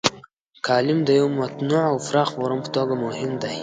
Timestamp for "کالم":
0.67-0.99